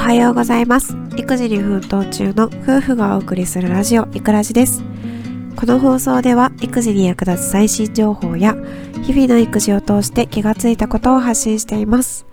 [0.00, 0.96] はようございます。
[1.16, 4.82] 育児に奮闘中の夫婦がお送りするラジオいくらじです。
[5.56, 8.56] この放送では育児に役立つ最新情報や
[9.04, 12.26] 日々の育児を通して気がついたことを発信しています。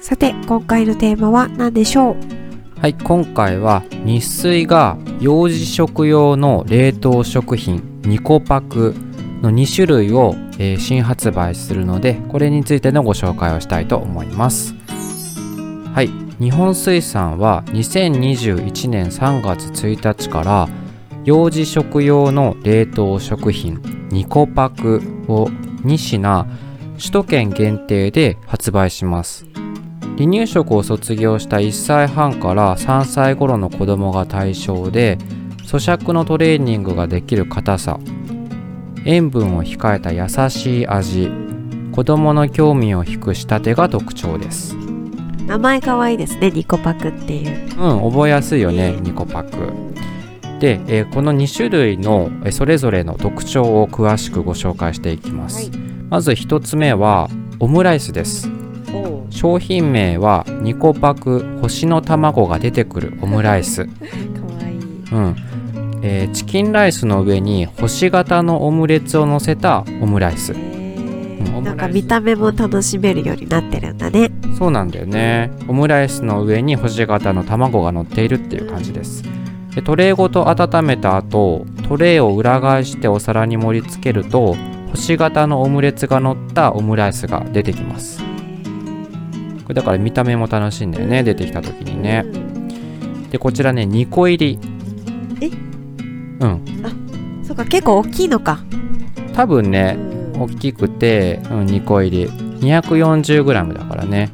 [0.00, 2.80] さて今回のテーマは何でしょう？
[2.80, 8.94] はい今回は日水が幼児食用の冷凍食品ニコパク
[9.42, 14.74] の2種類を、えー新発売するのでこれについてのご紹介をしたいと思います。
[15.94, 20.68] はい日本水産は2021年3月1日から
[21.24, 26.46] 幼児食用の冷凍食品ニコパクを2品
[26.98, 29.46] 首都圏限定で発売します。
[30.18, 35.18] 離乳食を卒業した1歳半から3歳頃の子供が対象で
[35.64, 37.98] 咀嚼のトレーニングができる硬さ
[39.04, 41.30] 塩分を控えた優しい味
[41.92, 44.85] 子供の興味を引く仕立てが特徴です。
[45.46, 47.80] 名前かわいいですねニコパクっていう。
[47.80, 49.50] うん覚えやすいよねニコパク。
[50.60, 55.78] で、えーこの2種類のえーそれぞれの特徴を詳しくご紹介していきます、はい。
[56.10, 57.28] まず1つ目は
[57.60, 58.50] オムライスです。
[58.92, 63.84] お商品名はニコパク星の卵が出てくるオムライス。
[63.86, 64.78] かわいい。
[65.12, 65.36] うん。
[66.02, 70.52] えーチキンライスの上に星型のオムレツを乗せたオムライス。
[70.52, 70.75] うんオムライス
[71.62, 74.30] なんか見た目も楽しめるようになってるんだね。
[74.58, 75.50] そうなんだよね。
[75.68, 79.22] オムライスの上に星型の卵が乗っているっていう感じです。
[79.74, 84.56] でトレーごと温めた後トレーを裏返してお皿に盛り付けると
[84.90, 88.22] 星型のオムレツが乗ったオムライスが出てきます。
[89.64, 92.24] これだから見た目も楽しいんだよね出てきた時にね。
[93.30, 94.58] でこちらね2個入り。
[95.40, 95.50] え？
[96.40, 96.64] うん。
[97.44, 98.60] そうか結構大きいのか。
[99.34, 102.26] 多分ねうん大きくて、うん、2個入り。
[102.26, 104.30] 240g だからね。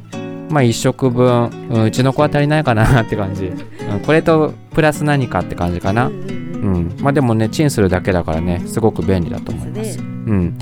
[0.50, 6.06] まあ1食分、うんうちの子は足りないかなって感じ、うん、これとプラス何かって感じかな。
[6.06, 9.98] うんまあでもねチンするだけだからねすごく便利だと思います。
[9.98, 10.58] うん。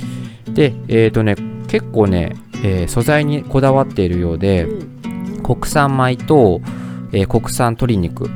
[0.54, 1.34] でえっ、とね
[1.66, 4.68] 結構ね、えー素材にこだわっているようで
[5.42, 6.60] 国産米と、
[7.12, 8.30] えー国産鶏肉。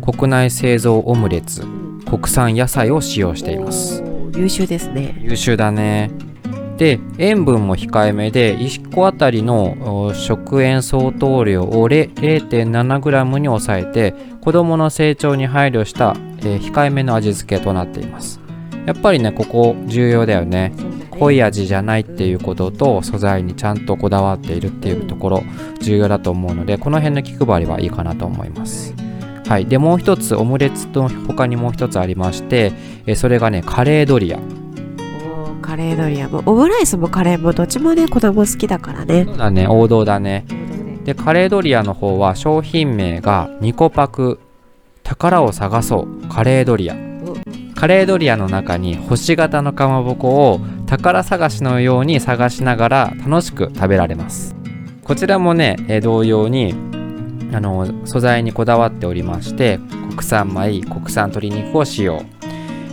[0.00, 1.62] 国内製造オムレツ。
[2.08, 4.02] 国産野菜を使用しています。
[4.34, 5.16] 優秀ですね。
[5.20, 6.10] 優秀だね
[6.80, 18.40] で塩分も控えめで1個あたりのお食塩相当量をれ 0.7g に抑えて子どもの成長に配慮した、えー控えめの味付けとなっています。
[18.86, 20.72] やっぱりねここ重要だよね。
[21.10, 25.42] 濃い味じゃないっていうことと素材にちゃんとこだわっているっていうところ
[25.82, 28.94] 重要だと思うのでこの辺の気配りはいいかなと思います。
[29.46, 29.66] はい。
[29.66, 32.72] でもう一つオムレツと他にもう一つありまして、
[33.04, 34.38] えーそれがねカレードリア
[35.70, 36.42] カレードリアも。
[36.46, 39.24] オムライスもカレーもどっちもね子供好きだからね。
[39.24, 39.68] そうだね。
[39.68, 40.44] 王道だね。
[41.04, 44.40] でカレードリアの方は商品名がニコパク。
[45.04, 46.28] 宝を探そう。
[46.28, 46.96] カレードリア。
[47.76, 54.56] カレードリアの中に星型のかまぼこを宝探しのように探しながら楽しく食べられます。
[55.04, 56.74] こちらもね、え同様に
[57.52, 59.78] あの素材にこだわっておりまして
[60.08, 62.24] 国産米国産鶏肉を使用。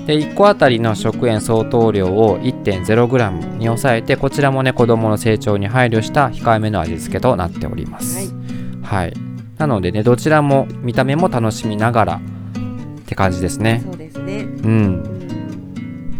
[0.08, 8.34] で1個あたりの食塩相当量を 1.0g に抑えてこちらもね子供の成長に配慮した控えめの味付けとなっております。
[8.82, 9.14] はい、
[9.58, 12.20] なのでねどちらも見た目も楽しみながらっ
[13.06, 13.84] て感じですね。
[13.86, 14.38] そうですね。
[14.38, 15.04] うん、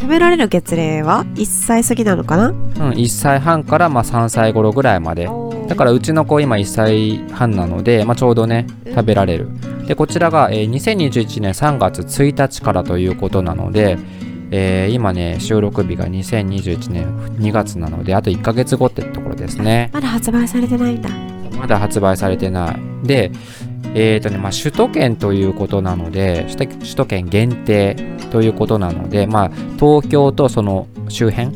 [0.02, 2.50] 食べられる月齢は1歳過ぎなのかな？
[2.50, 2.56] うん、
[2.92, 5.30] 1歳半からまあ3歳頃ぐらいまで。
[5.68, 9.50] だからうちの子今1歳半なので、まあ、ちょうどね食べられる
[9.88, 13.98] でこちらが、えー2021年3月1日からということなので、
[14.52, 19.90] えー今ね収録日が2021年2月なのであと1ヶ月後ってところですね。
[19.94, 21.10] まだ発売されてないんだ。
[21.58, 23.08] まだ発売されてない。
[23.08, 23.32] で
[23.94, 27.96] えーとねまあ、首都圏ということなので首都圏限定
[28.32, 29.50] ということなので、まあ、
[29.80, 31.56] 東京とその周辺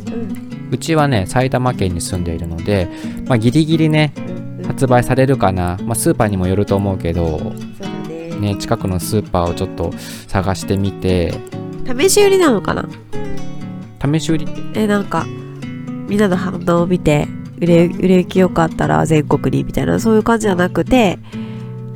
[0.72, 2.88] うちはね埼玉県に住んでいるので、
[3.28, 4.14] まあ、ギリギリね
[4.66, 7.54] 発売されるかな、まあ、スーパーにもよると思うけど、
[8.42, 9.94] ねね、近くのスーパーをちょっと
[10.28, 11.34] 探してみて。
[11.86, 12.90] 試し売りなのかな？
[14.04, 14.82] 試し売りって？
[14.82, 15.26] えなんか
[16.08, 17.28] みんなの反応を見て
[17.60, 21.20] 売れ売れ行きよかったら全国にみたいなそういう感じじゃなくて。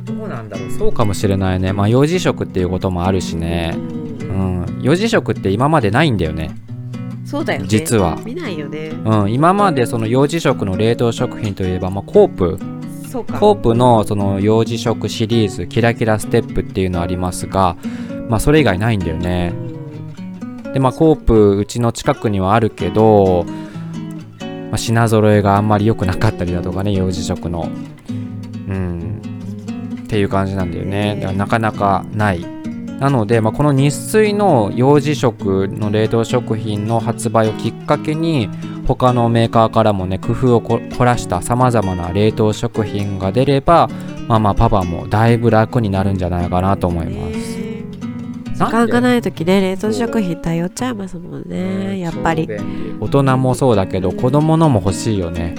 [0.04, 0.70] どうなんだろう？
[0.70, 1.72] そうかもしれないね。
[1.72, 3.74] まあ幼児食っていうこともあるしね。
[3.76, 4.80] うん。
[4.82, 6.54] 幼児食って今までないんだよね。
[7.24, 7.66] そうだよね。
[7.68, 8.20] 実は。
[8.24, 8.90] 見ないよね。
[9.04, 12.58] うん、今までその幼児食の冷凍食品といえば、まあ、コープ
[13.24, 17.76] コープのその幼児食シリーズキラキラステップっていうのありますが、
[18.28, 19.52] まあ、それ以外ないんだよね。
[20.72, 23.44] でまあコープうちの近くにはあるけど、
[24.70, 27.68] まあ、品揃えがあんまり良くなかったりだとかね幼児食の。
[28.68, 29.22] うん。
[30.04, 31.16] っていう感じなんだよね。
[31.20, 32.56] だからなかなかない。
[33.00, 38.48] なので、まあ、この日水の幼児食の冷凍食品の発売をきっかけに
[38.86, 43.88] 他のメーカーからもね工夫をこ凝らしたさまざまな冷凍食品が出れば
[44.28, 47.56] ママパパもだいぶ楽になるんじゃないかなと思います。
[48.54, 52.48] 時間がない時ね冷凍食品頼っちゃいますもんねやっぱり。
[53.00, 55.54] 大人もそうだけど子供のも欲しいよね。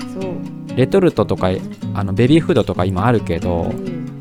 [0.75, 1.49] レトルトとか
[1.93, 3.71] あのベビーフードとか今あるけど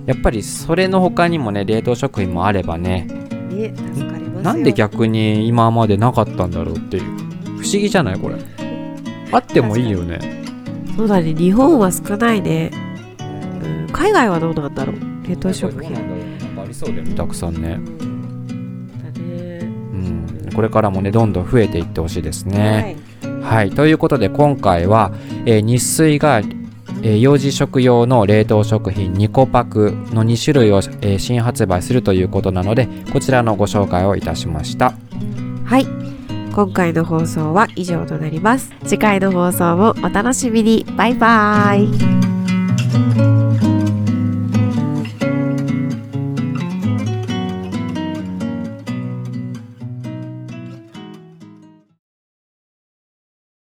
[0.07, 3.07] やっぱりそれの他にもね冷凍食品もあればね
[3.51, 4.43] ね助かりますよ。
[4.43, 7.03] なんで逆に今までなかったんだろうっていう。
[7.57, 8.37] 不思議じゃないこれ
[9.33, 10.45] あってもいいよね。
[10.97, 12.71] そうだね日本は少ないね、
[13.21, 14.97] うん、海外はどうなんだろう。
[15.29, 15.93] 冷凍食品。
[15.93, 16.03] なん
[16.57, 17.79] かありそうだよねたくさんね。
[19.13, 19.59] だね。
[19.61, 22.97] うんこれからもねどんどん増えていってほしいですね。
[23.43, 25.13] はい、ということで今回は、
[25.45, 34.95] えー日水が、えー幼児食用の冷凍食品2個パクの2種類を、えー新発売するということなのでこちらのご紹介をいたしました。
[35.65, 35.87] はい
[36.57, 38.73] 今回の放送は以上となります。
[38.87, 40.87] 次回の放送もお楽しみに。
[40.97, 42.26] バイバーイ。